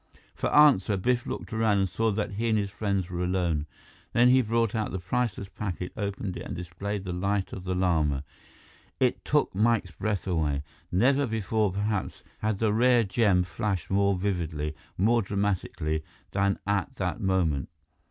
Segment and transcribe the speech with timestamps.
[0.33, 3.67] For answer, Biff looked around and saw that he and his friends were alone.
[4.13, 7.75] Then he brought out the priceless packet, opened it, and displayed the Light of the
[7.75, 8.23] Lama.
[8.99, 10.63] It took Mike's breath away.
[10.91, 17.19] Never before, perhaps, had the rare gem flashed more vividly, more dramatically, than at that
[17.21, 17.69] moment.